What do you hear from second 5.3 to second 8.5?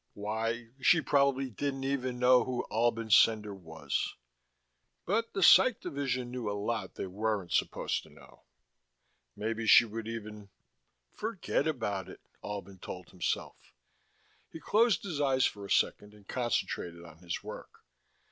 the Psych division knew a lot they weren't supposed to know.